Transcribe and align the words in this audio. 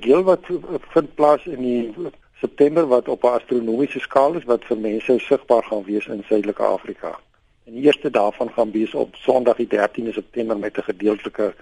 Deel 0.00 0.22
wat 0.22 0.46
vind 0.94 1.14
plaas 1.14 1.44
in 1.46 1.62
die 1.62 2.10
September 2.40 2.86
wat 2.86 3.08
op 3.08 3.24
'n 3.24 3.36
astronomiese 3.38 4.00
skaal 4.00 4.34
is 4.34 4.44
wat 4.44 4.64
vir 4.64 4.78
mense 4.78 5.18
sigbaar 5.18 5.62
gaan 5.62 5.84
wees 5.84 6.06
in 6.06 6.22
Suidelike 6.28 6.62
Afrika. 6.62 7.18
En 7.64 7.72
die 7.72 7.82
eerste 7.82 8.10
daarvan 8.10 8.50
gaan 8.50 8.70
wees 8.70 8.94
op 8.94 9.14
Sondag 9.14 9.56
die 9.56 9.68
13de 9.68 10.12
September 10.12 10.58
met 10.58 10.76
'n 10.76 10.82
gedeeltelike 10.82 11.54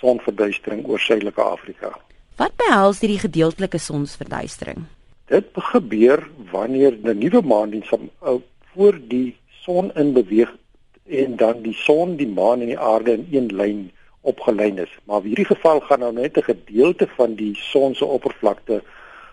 sonverduistering 0.00 0.86
oor 0.86 0.98
Suidelike 0.98 1.42
Afrika. 1.42 1.98
Wat 2.36 2.56
behels 2.56 3.00
hierdie 3.00 3.18
gedeeltelike 3.18 3.78
sonsverduistering? 3.78 4.78
Dit 5.26 5.44
gebeur 5.54 6.28
wanneer 6.50 6.92
'n 7.02 7.18
nuwe 7.18 7.42
maan 7.42 7.70
die 7.70 7.84
uh, 8.22 8.34
voor 8.74 8.98
die 9.08 9.36
son 9.48 9.94
in 9.94 10.12
beweeg 10.12 10.56
en 11.06 11.36
dan 11.36 11.62
die 11.62 11.74
son, 11.74 12.16
die 12.16 12.28
maan 12.28 12.60
en 12.60 12.66
die 12.66 12.78
aarde 12.78 13.12
in 13.12 13.26
een 13.30 13.56
lyn 13.56 13.90
opgelyn 14.20 14.78
is. 14.78 14.92
Maar 15.04 15.22
in 15.22 15.32
hierdie 15.32 15.48
geval 15.48 15.80
gaan 15.80 16.00
nou 16.00 16.12
net 16.12 16.36
'n 16.36 16.42
gedeelte 16.42 17.08
van 17.16 17.34
die 17.34 17.54
son 17.54 17.94
se 17.94 18.04
oppervlakte 18.04 18.82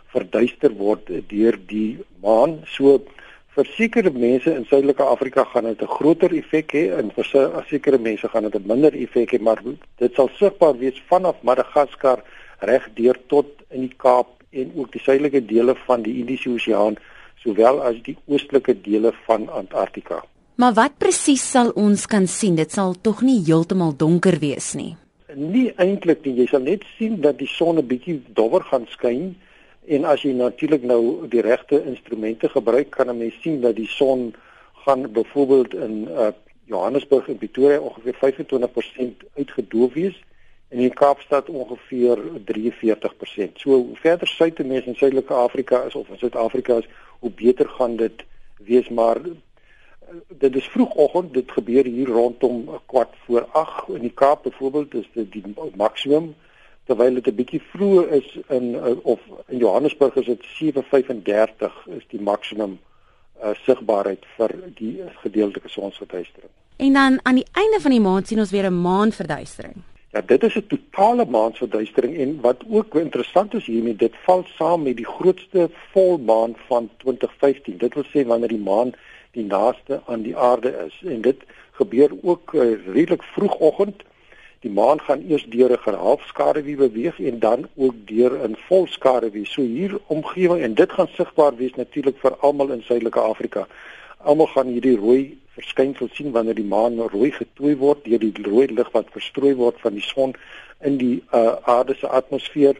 verduister 0.05 0.71
word 0.71 1.09
deur 1.27 1.59
die 1.67 1.99
maan. 2.21 2.61
So 2.65 3.01
vir 3.57 3.65
sekere 3.65 4.11
mense 4.11 4.53
in 4.53 4.65
Suidelike 4.65 5.03
Afrika 5.03 5.43
gaan 5.43 5.63
dit 5.63 5.81
'n 5.81 5.95
groter 5.97 6.31
effek 6.37 6.71
hê 6.73 6.83
en 6.99 7.11
vir 7.11 7.25
sekere 7.67 7.97
mense 7.97 8.27
gaan 8.27 8.43
dit 8.43 8.55
'n 8.55 8.67
minder 8.67 8.93
effek 8.93 9.31
hê, 9.31 9.39
maar 9.39 9.61
dit 9.97 10.13
sal 10.13 10.29
sigbaar 10.39 10.77
wees 10.77 11.01
vanaf 11.09 11.35
Madagaskar 11.41 12.23
reg 12.59 12.89
deur 12.93 13.17
tot 13.27 13.47
in 13.69 13.81
die 13.81 13.95
Kaap 13.97 14.27
en 14.51 14.71
ook 14.75 14.91
die 14.91 15.01
suidelike 15.01 15.45
dele 15.45 15.75
van 15.85 16.01
die 16.01 16.19
Indiese 16.19 16.49
Oseaan 16.49 16.97
sowel 17.43 17.81
as 17.81 18.01
die 18.03 18.17
oostelike 18.25 18.81
dele 18.81 19.11
van 19.25 19.49
Antarktika. 19.49 20.23
Maar 20.57 20.73
wat 20.73 20.95
presies 20.97 21.43
sal 21.51 21.67
ons 21.77 22.07
kan 22.09 22.23
sien? 22.25 22.55
Dit 22.57 22.71
sal 22.73 22.95
tog 23.05 23.19
nie 23.21 23.43
heeltemal 23.45 23.91
donker 23.93 24.39
wees 24.41 24.71
nie. 24.73 24.95
Nie 25.37 25.67
eintlik 25.77 26.23
nie. 26.25 26.33
Jy 26.39 26.47
sal 26.49 26.63
net 26.65 26.85
sien 26.95 27.19
dat 27.21 27.37
die 27.37 27.49
son 27.51 27.77
'n 27.77 27.85
bietjie 27.85 28.23
dowwer 28.33 28.63
gaan 28.65 28.87
skyn 28.89 29.35
en 29.85 30.05
as 30.05 30.23
jy 30.25 30.33
natuurlik 30.33 30.81
nou 30.81 31.27
die 31.29 31.41
regte 31.41 31.83
instrumente 31.85 32.49
gebruik, 32.49 32.89
kan 32.89 33.09
'n 33.09 33.17
mens 33.17 33.37
sien 33.41 33.61
dat 33.61 33.75
die 33.75 33.87
son 33.87 34.33
gaan 34.85 35.11
byvoorbeeld 35.11 35.73
in 35.73 36.07
uh, 36.09 36.33
Johannesburg 36.65 37.27
en 37.27 37.37
Pretoria 37.37 37.79
ongeveer 37.79 38.17
25% 38.17 39.27
uitgedoof 39.35 39.93
wees 39.93 40.23
en 40.69 40.79
in 40.79 40.93
Kaapstad 40.93 41.49
ongeveer 41.49 42.17
43%. 42.45 43.53
So 43.55 43.69
hoe 43.69 43.95
verder 43.95 44.27
suid 44.27 44.59
'n 44.59 44.67
mens 44.67 44.85
in 44.85 44.95
Suidelike 44.95 45.33
Afrika 45.33 45.83
is 45.83 45.95
of 45.95 46.09
in 46.09 46.17
Suid-Afrika 46.17 46.77
is, 46.77 46.87
hoe 47.19 47.31
beter 47.31 47.69
gaan 47.69 47.95
dit 47.95 48.25
wees 48.57 48.89
maar 48.89 49.21
dit 50.27 50.55
is 50.55 50.67
vroegoggend 50.67 51.33
dit 51.33 51.51
gebeur 51.51 51.85
hier 51.85 52.07
rondom 52.07 52.69
'n 52.69 52.79
kwart 52.85 53.15
voor 53.25 53.47
8 53.51 53.89
in 53.89 54.01
die 54.01 54.13
Kaap 54.13 54.43
byvoorbeeld 54.43 54.93
is 54.93 55.09
dit 55.13 55.31
die 55.31 55.43
maksimum 55.75 56.35
terwyl 56.85 57.13
dit 57.13 57.27
'n 57.27 57.35
bietjie 57.35 57.61
vroeër 57.61 58.11
is 58.11 58.37
in 58.47 58.65
of 59.03 59.19
in 59.47 59.57
Johannesburg 59.57 60.15
is 60.15 60.25
dit 60.25 60.43
7:35 60.43 61.87
is 61.87 62.05
die 62.07 62.21
maksimum 62.21 62.79
uh, 63.43 63.49
sigbaarheid 63.53 64.25
vir 64.37 64.55
die 64.75 65.03
gedeeltelike 65.21 65.69
sonsverduistering. 65.69 66.51
En 66.77 66.93
dan 66.93 67.19
aan 67.23 67.35
die 67.35 67.47
einde 67.51 67.79
van 67.81 67.91
die 67.91 67.99
maand 67.99 68.27
sien 68.27 68.39
ons 68.39 68.51
weer 68.51 68.69
'n 68.69 68.81
maanverduistering. 68.81 69.75
Ja, 70.11 70.21
dit 70.21 70.43
is 70.43 70.55
'n 70.55 70.67
totale 70.67 71.25
maansverduistering 71.25 72.17
en 72.17 72.41
wat 72.41 72.63
ook 72.69 72.95
interessant 72.95 73.53
is 73.53 73.65
hiermee, 73.65 73.95
dit 73.95 74.13
val 74.25 74.45
saam 74.57 74.81
met 74.81 74.95
die 74.95 75.05
grootste 75.05 75.69
volmaan 75.91 76.55
van 76.67 76.89
2015. 76.97 77.77
Dit 77.77 77.93
wil 77.93 78.03
sê 78.03 78.27
wanneer 78.27 78.49
die 78.49 78.63
maan 78.71 78.93
die 79.31 79.45
naaste 79.45 80.01
aan 80.05 80.21
die 80.21 80.37
aarde 80.37 80.73
is. 80.85 81.01
En 81.05 81.21
dit 81.21 81.41
gebeur 81.71 82.11
ook 82.21 82.53
uh, 82.53 82.85
redelik 82.85 83.23
vroegoggend. 83.23 84.03
Die 84.59 84.71
maan 84.71 85.01
gaan 85.01 85.23
eers 85.29 85.45
deur 85.49 85.71
'n 85.71 85.93
halfskaduwee 85.93 86.75
beweeg 86.75 87.19
en 87.19 87.39
dan 87.39 87.67
ook 87.75 87.93
deur 88.05 88.33
'n 88.49 88.55
volskaduwee. 88.67 89.45
So 89.45 89.61
hier 89.61 89.99
omgewing 90.07 90.61
en 90.61 90.73
dit 90.73 90.91
gaan 90.91 91.07
sigbaar 91.07 91.55
wees 91.55 91.73
natuurlik 91.75 92.17
vir 92.17 92.35
almal 92.35 92.71
in 92.71 92.81
Suidelike 92.81 93.19
Afrika. 93.19 93.67
Almal 94.17 94.47
gaan 94.47 94.67
hierdie 94.67 94.97
rooi 94.97 95.37
verskynsel 95.57 96.07
sien 96.11 96.31
wanneer 96.31 96.55
die 96.55 96.65
maan 96.65 96.99
rooi 96.99 97.31
getooi 97.31 97.75
word 97.77 98.03
deur 98.05 98.19
die 98.19 98.33
rooi 98.45 98.67
lig 98.67 98.91
wat 98.91 99.13
verstrooi 99.15 99.55
word 99.55 99.79
van 99.81 99.93
die 99.93 100.05
son 100.05 100.35
in 100.89 100.97
die 100.97 101.23
uh, 101.33 101.55
aarde 101.61 101.95
se 101.97 102.07
atmosfeer 102.07 102.77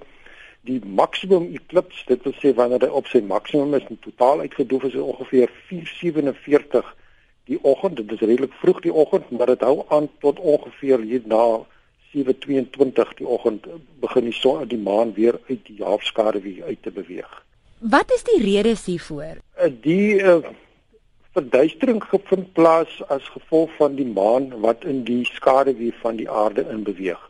die 0.67 0.79
maksimum 0.85 1.47
eklips 1.55 2.03
dit 2.07 2.23
wil 2.23 2.35
sê 2.41 2.53
wanneer 2.55 2.87
hy 2.87 2.91
op 2.99 3.07
sy 3.11 3.21
maksimum 3.23 3.75
is 3.77 3.85
en 3.89 3.99
totaal 4.03 4.43
uitgedoof 4.45 4.87
is 4.89 4.95
ongeveer 4.95 5.51
4:47 5.69 6.93
die 7.47 7.59
oggend. 7.63 7.95
Dit 7.97 8.11
is 8.11 8.19
redelik 8.19 8.53
vroeg 8.61 8.81
die 8.83 8.93
oggend 8.93 9.29
maar 9.31 9.53
dit 9.53 9.61
hou 9.61 9.85
aan 9.87 10.09
tot 10.19 10.39
ongeveer 10.39 10.99
hier 10.99 11.21
na 11.25 11.43
7:22 12.13 13.13
die 13.21 13.27
oggend 13.27 13.67
begin 14.03 14.29
die 14.29 14.33
son 14.33 14.67
die 14.67 14.83
maan 14.89 15.13
weer 15.13 15.39
uit 15.49 15.65
die 15.65 15.83
halfskade 15.83 16.41
weer 16.41 16.63
uit 16.63 16.81
te 16.81 16.91
beweeg. 16.91 17.43
Wat 17.79 18.11
is 18.11 18.23
die 18.23 18.41
redes 18.41 18.85
hiervoor? 18.85 19.37
Uh, 19.61 19.71
die 19.81 20.17
uh, 20.17 20.39
verduistering 21.31 22.03
gevind 22.03 22.53
plaas 22.53 23.01
as 23.07 23.23
gevolg 23.29 23.69
van 23.77 23.95
die 23.95 24.07
maan 24.07 24.49
wat 24.65 24.83
in 24.83 25.03
die 25.03 25.25
skaduwee 25.25 25.93
van 26.01 26.15
die 26.15 26.29
aarde 26.29 26.65
in 26.69 26.83
beweeg 26.83 27.26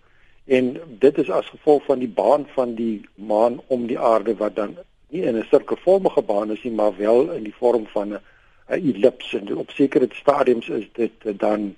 En 0.48 0.78
dit 1.00 1.18
is 1.18 1.30
as 1.30 1.50
gevolg 1.50 1.84
van 1.86 2.00
die 2.00 2.08
baan 2.08 2.46
van 2.56 2.74
die 2.76 3.02
maan 3.16 3.60
om 3.68 3.88
die 3.88 4.00
aarde 4.00 4.36
wat 4.36 4.56
dan 4.56 4.78
nie 5.10 5.22
in 5.22 5.36
'n 5.36 5.48
sirkelvormige 5.50 6.22
baan 6.22 6.52
is 6.52 6.64
nie, 6.64 6.74
maar 6.74 6.98
wel 6.98 7.32
in 7.32 7.44
die 7.44 7.56
vorm 7.56 7.88
van 7.88 8.14
'n 8.14 8.20
ellips 8.68 9.34
en 9.34 9.58
op 9.58 9.70
sekere 9.70 10.08
stadiums 10.12 10.70
is 10.70 10.88
dit 10.94 11.12
dan 11.40 11.76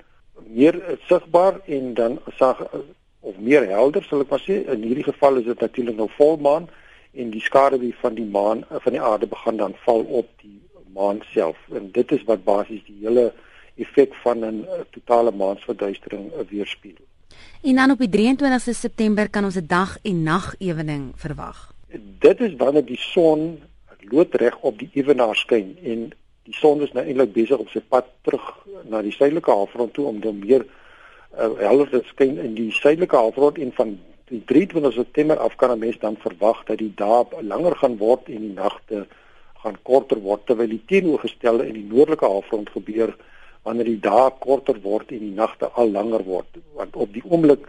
meer 0.48 0.98
sigbaar 1.08 1.60
en 1.66 1.94
dan 1.94 2.20
sag 2.38 2.68
of 3.20 3.38
meer 3.38 3.68
helder 3.68 4.04
sal 4.04 4.22
ek 4.22 4.30
maar 4.30 4.46
sê. 4.46 4.66
In 4.70 4.82
hierdie 4.82 5.04
geval 5.04 5.36
is 5.36 5.46
dit 5.46 5.60
natuurlik 5.60 5.96
nou 5.96 6.10
volmaan 6.18 6.70
en 7.12 7.30
die 7.30 7.42
skaduwee 7.42 7.96
van 8.02 8.14
die 8.14 8.26
maan 8.26 8.66
van 8.70 8.92
die 8.92 9.02
aarde 9.02 9.28
begin 9.28 9.58
dan 9.58 9.74
val 9.86 10.02
op 10.02 10.28
die 10.42 10.62
maan 10.94 11.22
self. 11.32 11.58
En 11.74 11.92
dit 11.92 12.12
is 12.12 12.24
wat 12.24 12.44
basies 12.44 12.86
die 12.86 12.98
hele 13.02 13.34
effek 13.76 14.14
van 14.24 14.46
'n 14.46 14.66
totale 14.90 15.32
maansverduistering 15.32 16.32
weerspieël. 16.50 17.06
En 17.62 17.76
dan 17.76 17.92
op 17.92 18.00
die 18.00 18.10
23ste 18.10 18.74
September 18.74 19.30
kan 19.30 19.44
ons 19.44 19.56
'n 19.56 19.66
dag 19.68 19.98
en 20.02 20.24
nag 20.24 20.56
ewening 20.58 21.12
verwag. 21.16 21.74
Dit 22.20 22.40
is 22.40 22.56
wanneer 22.56 22.86
die 22.86 22.98
son 22.98 23.60
loodreg 24.00 24.58
op 24.60 24.80
die 24.80 24.90
ewenaar 24.94 25.36
skyn 25.36 25.78
en 25.84 26.12
die 26.44 26.56
son 26.56 26.82
is 26.82 26.92
nou 26.92 27.06
eintlik 27.06 27.34
besig 27.34 27.58
op 27.58 27.70
sy 27.70 27.82
pad 27.94 28.06
terug 28.22 28.46
na 28.90 29.02
die 29.02 29.12
suidelike 29.12 29.52
halfrond 29.52 29.94
toe 29.94 30.06
om 30.06 30.20
dan 30.20 30.40
meer 30.40 30.66
uh, 30.66 31.50
helder 31.60 31.90
te 31.90 32.02
skyn 32.06 32.38
in 32.38 32.54
die 32.58 32.72
suidelike 32.72 33.16
halfrond 33.16 33.58
en 33.58 33.72
van 33.78 34.00
die 34.30 34.42
23 34.46 34.94
September 34.94 35.38
af 35.38 35.56
kan 35.56 35.72
'n 35.72 35.80
mens 35.80 36.00
dan 36.00 36.16
verwag 36.18 36.64
dat 36.66 36.78
die 36.78 36.94
dae 36.96 37.26
langer 37.42 37.76
gaan 37.76 37.98
word 37.98 38.30
en 38.30 38.42
die 38.42 38.54
nagte 38.54 39.08
gaan 39.64 39.78
korter 39.84 40.20
word 40.20 40.46
terwyl 40.46 40.70
die 40.70 40.86
teenoorgestelde 40.86 41.68
in 41.68 41.74
die 41.74 41.90
noordelike 41.92 42.26
halfrond 42.26 42.70
gebeur 42.70 43.16
wanneer 43.64 43.86
die 43.86 44.00
dae 44.00 44.30
korter 44.40 44.80
word 44.82 45.12
en 45.12 45.20
die 45.20 45.36
nagte 45.36 45.70
al 45.74 45.92
langer 45.92 46.24
word 46.24 46.62
want 46.74 46.96
op 46.96 47.14
die 47.14 47.24
oomblik 47.26 47.68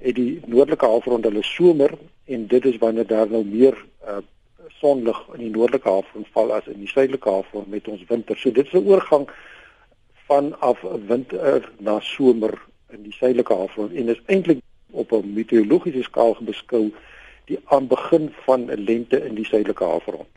het 0.00 0.16
die 0.16 0.40
noordelike 0.46 0.86
halfrond 0.86 1.24
hulle 1.24 1.42
somer 1.42 1.92
en 2.24 2.46
dit 2.46 2.64
is 2.64 2.78
wanneer 2.78 3.06
daar 3.06 3.28
nou 3.28 3.44
meer 3.44 3.76
uh, 4.08 4.20
sonlig 4.80 5.18
in 5.34 5.44
die 5.44 5.52
noordelike 5.52 5.88
halfrond 5.88 6.28
val 6.34 6.52
as 6.56 6.68
in 6.72 6.80
die 6.80 6.88
suidelike 6.88 7.28
halfrond 7.28 7.68
met 7.68 7.88
ons 7.88 8.04
winter. 8.08 8.38
So 8.38 8.50
dit 8.50 8.66
is 8.66 8.72
'n 8.72 8.88
oorgang 8.88 9.28
van 10.28 10.54
af 10.60 10.80
winter 11.06 11.70
na 11.78 12.00
somer 12.00 12.54
in 12.94 13.02
die 13.02 13.12
suidelike 13.12 13.52
halfrond 13.52 13.92
en 13.92 14.08
is 14.08 14.22
eintlik 14.26 14.60
op 14.90 15.12
'n 15.12 15.34
meteorologiese 15.34 16.02
skaal 16.02 16.36
beskou 16.40 16.92
die 17.44 17.58
aan 17.64 17.86
begin 17.86 18.32
van 18.46 18.70
'n 18.70 18.84
lente 18.84 19.24
in 19.26 19.34
die 19.34 19.44
suidelike 19.44 19.84
halfrond. 19.84 20.30